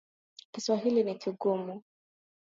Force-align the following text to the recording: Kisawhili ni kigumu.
Kisawhili 0.51 1.03
ni 1.03 1.15
kigumu. 1.15 1.83